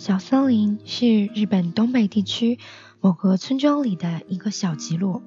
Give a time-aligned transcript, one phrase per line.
[0.00, 2.58] 小森林是日本东北地区
[3.02, 5.22] 某个村庄里的一个小集落，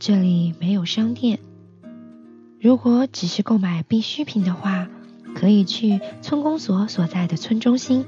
[0.00, 1.38] 这里没有商店。
[2.60, 4.88] 如果只是购买必需品的话，
[5.36, 8.04] 可以去村公所所在的村中心，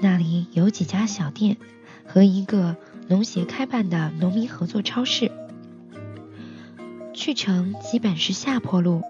[0.00, 1.56] 那里有几家小店
[2.06, 2.76] 和一个
[3.08, 5.32] 农协开办的农民合作超市。
[7.12, 9.02] 去程基本是下坡路，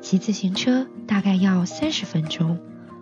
[0.00, 2.60] 骑自行车大概要三十分钟，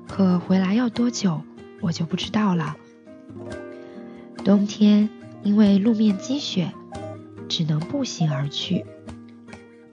[0.09, 1.42] 可回来要多久？
[1.84, 2.77] 我就不知道了。
[4.42, 5.11] 冬天
[5.42, 6.73] 因为路面积雪，
[7.47, 8.87] 只能步行而去。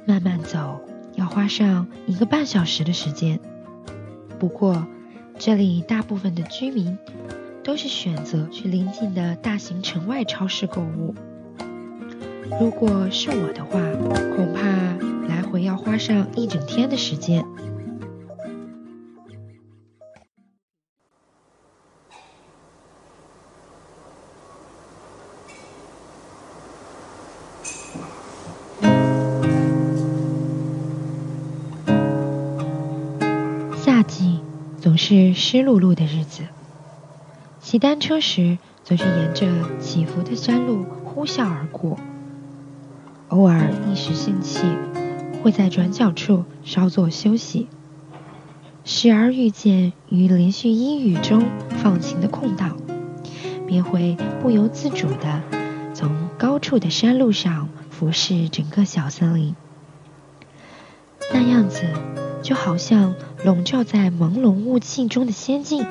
[0.05, 0.81] 慢慢走
[1.15, 3.39] 要花上一个半小时的时间。
[4.39, 4.87] 不过
[5.37, 6.97] 这里大部分的居民
[7.61, 11.13] 都是选择去邻近的大型城外超市购物。
[12.59, 13.79] 如果是我的话，
[14.35, 14.61] 恐怕
[15.27, 17.45] 来回要花上一整天的时间。
[34.03, 34.39] 季
[34.77, 36.43] 总是湿漉漉的日子，
[37.59, 39.47] 骑单车时总是沿着
[39.79, 41.99] 起伏的山路呼啸而过，
[43.29, 44.61] 偶尔一时兴起，
[45.43, 47.67] 会在转角处稍作休息，
[48.83, 52.77] 时而遇见于连续阴雨中放晴的空档，
[53.67, 55.41] 便会不由自主地
[55.93, 59.55] 从高处的山路上俯视整个小森林，
[61.33, 61.85] 那样子。
[62.41, 65.83] 就好像笼罩在朦胧雾气中的仙境，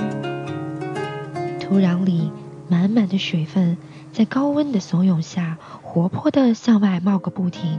[1.60, 2.30] 土壤里
[2.68, 3.76] 满满的水分
[4.12, 7.78] 在高温的怂恿下，活泼的向外冒个不停。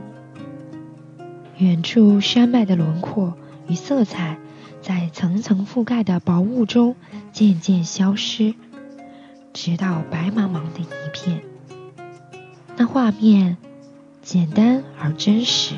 [1.58, 3.34] 远处山脉的轮廓
[3.68, 4.38] 与色彩，
[4.82, 6.96] 在层层覆盖的薄雾中
[7.32, 8.56] 渐渐消失，
[9.54, 11.42] 直到白茫茫的一片。
[12.78, 13.58] 那画面
[14.24, 15.76] 简单而真实。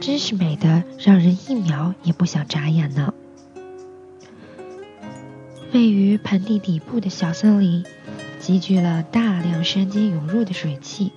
[0.00, 3.12] 真是美的，让人一秒也不想眨眼呢。
[5.72, 7.84] 位于盆地底部的小森林，
[8.38, 11.12] 积聚了大量山间涌入的水汽，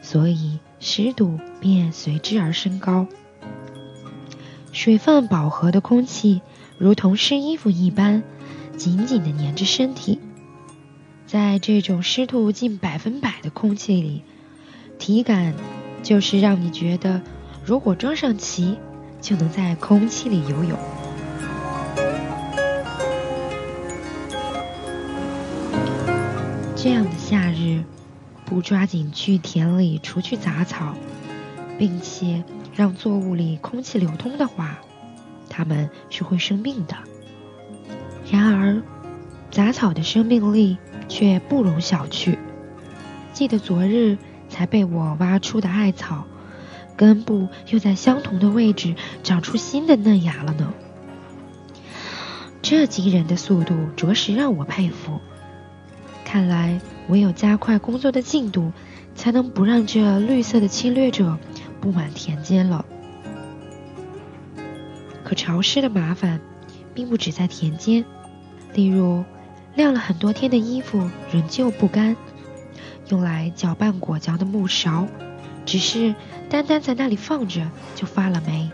[0.00, 3.06] 所以湿度便随之而升高。
[4.72, 6.40] 水分饱和的空气，
[6.78, 8.22] 如同湿衣服一般，
[8.76, 10.20] 紧紧地粘着身体。
[11.26, 14.22] 在这种湿度近百分百的空气里，
[14.98, 15.54] 体感
[16.02, 17.20] 就是让你觉得。
[17.70, 18.76] 如果装上鳍，
[19.20, 20.76] 就能在空气里游泳。
[26.74, 27.84] 这样的夏日，
[28.44, 30.96] 不抓紧去田里除去杂草，
[31.78, 32.42] 并且
[32.74, 34.78] 让作物里空气流通的话，
[35.48, 36.96] 它们是会生病的。
[38.28, 38.82] 然而，
[39.52, 40.76] 杂草的生命力
[41.08, 42.36] 却不容小觑。
[43.32, 46.24] 记得昨日才被我挖出的艾草。
[47.00, 50.74] 根部又在相同的位置长出新的嫩芽了呢，
[52.60, 55.18] 这惊人的速度着实让我佩服。
[56.26, 56.78] 看来
[57.08, 58.70] 唯有加快工作的进度，
[59.14, 61.38] 才能不让这绿色的侵略者
[61.80, 62.84] 布满田间了。
[65.24, 66.38] 可潮湿的麻烦
[66.92, 68.04] 并不只在田间，
[68.74, 69.24] 例如
[69.74, 72.14] 晾了很多天的衣服仍旧不干，
[73.08, 75.08] 用来搅拌果浆的木勺。
[75.64, 76.14] 只是
[76.48, 78.70] 单单在那里放着就发了霉，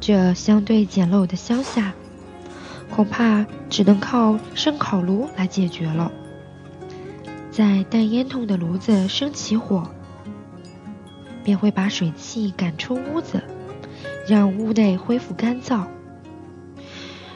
[0.00, 1.92] 这相对简陋的乡下，
[2.90, 6.10] 恐怕只能靠生烤炉来解决了。
[7.50, 9.90] 在带烟筒的炉子生起火，
[11.42, 13.42] 便会把水汽赶出屋子，
[14.26, 15.84] 让屋内恢复干燥。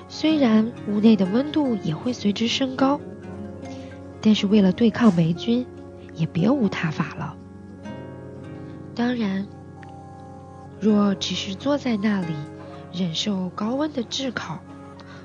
[0.09, 3.01] 虽然屋内的温度也会随之升高，
[4.21, 5.67] 但是为了对抗霉菌，
[6.15, 7.37] 也别无他法了。
[8.95, 9.47] 当然，
[10.81, 12.35] 若只是坐在那里
[12.93, 14.61] 忍受高温的炙烤，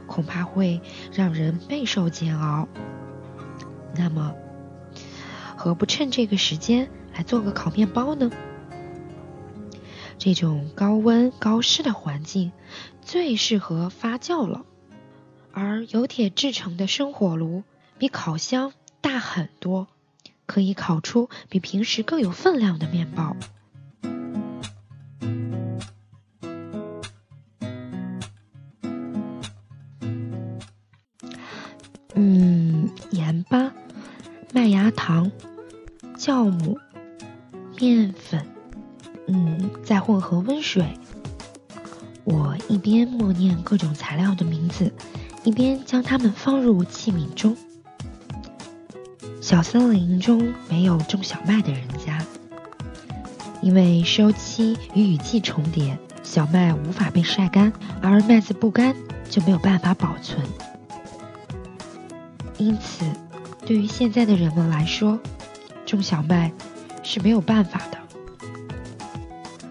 [0.06, 0.81] 恐怕会
[1.12, 2.68] 让人备受煎熬。
[3.95, 4.33] 那么，
[5.57, 8.31] 何不趁这个时间来做个烤面包呢？
[10.18, 12.51] 这种高温高湿的环境
[13.01, 14.65] 最适合发酵了，
[15.51, 17.63] 而由铁制成的生火炉
[17.97, 19.88] 比烤箱大很多，
[20.45, 23.36] 可以烤出比平时更有分量的面包。
[36.27, 36.77] 酵母、
[37.79, 38.45] 面粉，
[39.29, 40.85] 嗯，再混合温水。
[42.25, 44.91] 我一边默念各种材料的名字，
[45.45, 47.56] 一边将它们放入器皿中。
[49.39, 52.21] 小森林中没有种小麦的人家，
[53.62, 57.71] 因为收期与雨季重叠，小麦无法被晒干，
[58.01, 58.94] 而麦子不干
[59.30, 60.45] 就没有办法保存。
[62.57, 63.06] 因此，
[63.65, 65.18] 对于现在的人们来说，
[65.88, 66.51] 种小麦
[67.01, 67.98] 是没有办法的。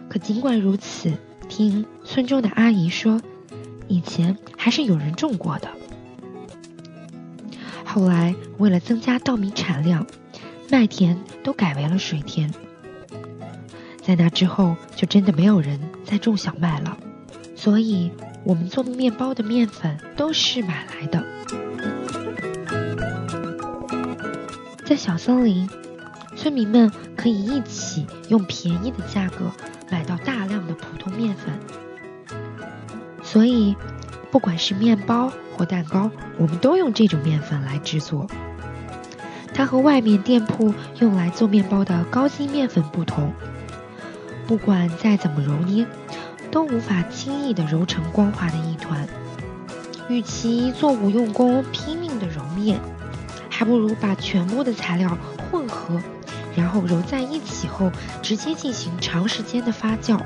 [0.09, 1.13] 可尽管如此，
[1.49, 3.21] 听村中的阿姨说，
[3.87, 5.69] 以前还是有人种过的。
[7.85, 10.07] 后来，为了增加稻米产量，
[10.71, 12.53] 麦田都改为了水田。
[14.03, 16.97] 在那之后，就真的没有人再种小麦了。
[17.55, 18.11] 所以，
[18.45, 21.25] 我们做面包的面粉都是买来的。
[24.85, 25.69] 在小森林，
[26.37, 29.51] 村民们可以一起用便宜的价格
[29.91, 31.59] 买到大量的普通面粉。
[33.23, 33.75] 所以，
[34.31, 38.27] 不管是面包，或蛋糕，我们都用这种面粉来制作。
[39.53, 43.33] 它和外面店铺用来做面包的高筋面粉不同，
[44.47, 45.87] 不管再怎么揉捏，
[46.51, 49.09] 都无法轻易的揉成光滑的一团。
[50.09, 52.79] 与其做无用功拼命的揉面，
[53.49, 55.19] 还不如把全部的材料
[55.51, 56.01] 混合，
[56.57, 57.93] 然后揉在一起后，
[58.23, 60.19] 直接进行长时间的发酵。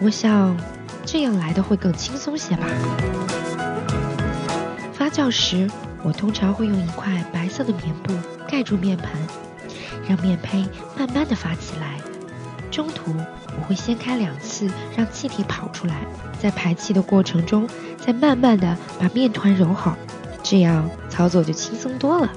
[0.00, 0.56] 我想，
[1.04, 2.66] 这样来的会更轻松些吧。
[4.92, 5.70] 发酵时，
[6.02, 8.12] 我通常会用一块白色的棉布
[8.48, 9.08] 盖住面盆，
[10.08, 10.64] 让面胚
[10.98, 11.96] 慢慢的发起来。
[12.70, 13.14] 中途
[13.58, 15.94] 我会先开两次，让气体跑出来，
[16.38, 17.68] 在排气的过程中
[17.98, 19.96] 再慢慢的把面团揉好，
[20.42, 22.30] 这样操作就轻松多了，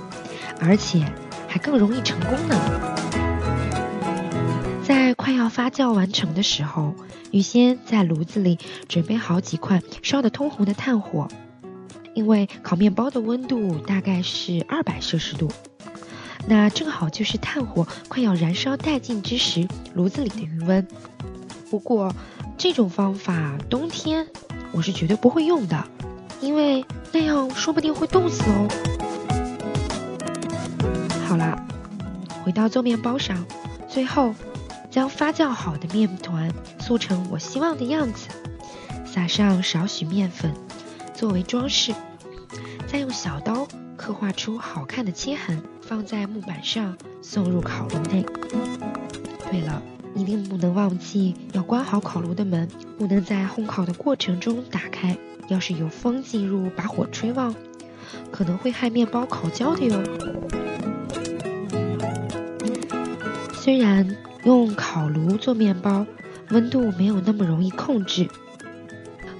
[0.61, 1.05] 而且
[1.47, 2.98] 还更容易成功呢。
[5.29, 6.95] 快要发酵完成的时候，
[7.29, 11.27] 预先在炉子里准备好几块烧得通红的炭火。
[12.15, 15.47] 因为烤面包的温度大概是二百摄氏度，
[16.47, 20.87] 那正好就是炭火快要燃烧殆尽之时炉子里的余温。
[21.69, 22.11] 不过
[22.57, 24.25] 这种方法冬天
[24.71, 25.87] 我是绝对不会用的，
[26.41, 28.67] 因为那样说不定会冻死哦。
[31.27, 31.55] 好了，
[32.43, 33.45] 回到做面包上，
[33.87, 34.33] 最后
[34.89, 38.29] 将发酵好的面团塑成我希望的样子，
[39.05, 40.53] 撒上少许面粉
[41.13, 41.93] 作为装饰。
[42.87, 48.25] 再用小刀刻画出好看的切痕，放在木板上送入烤炉内。
[49.51, 49.81] 对了，
[50.15, 55.15] 一定不能忘记要关好烤炉的门，不能在烘烤的过程中打开。
[55.49, 57.53] 要是有风进入，把火吹旺，
[58.31, 60.01] 可能会害面包烤焦的哟。
[63.53, 64.15] 虽然
[64.49, 66.07] 用烤炉做面包，
[66.49, 68.27] 温度没有那么容易控制，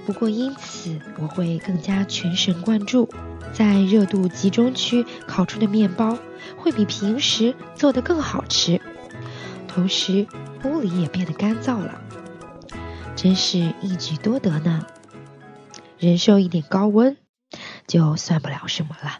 [0.06, 3.08] 不过因此我会更加全神贯注。
[3.52, 6.16] 在热度集中区烤出的面包
[6.56, 8.80] 会比平时做的更好吃，
[9.66, 10.28] 同时
[10.62, 12.00] 屋里也变得干燥了，
[13.16, 14.86] 真是一举多得呢。
[15.98, 17.16] 忍受一点高温，
[17.88, 19.18] 就算不了什么了。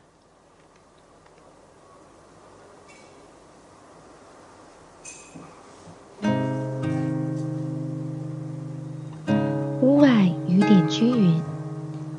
[9.83, 11.43] 屋外雨点均匀，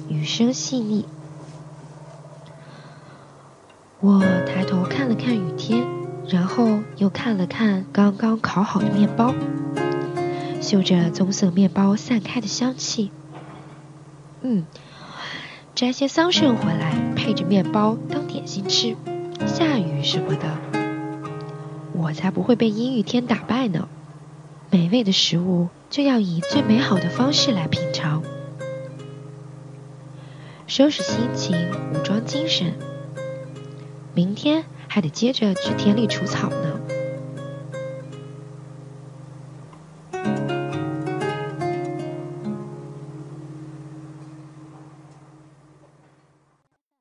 [0.10, 1.06] 雨声细腻。
[4.00, 5.86] 我抬头看了看雨天，
[6.28, 9.36] 然后又看了看刚刚烤好的面包，
[10.60, 13.12] 嗅着棕色面包散开的香气。
[14.42, 14.66] 嗯，
[15.76, 18.98] 摘些桑葚回来配着面包当点心吃，
[19.46, 20.58] 下雨什么的，
[21.94, 23.88] 我才不会被阴雨天打败呢。
[24.72, 28.24] 美味的食物就要以最美好的方式来品尝。
[30.66, 32.74] 收拾心情，武装精神。
[34.16, 36.50] 明天还得接着去田里除草。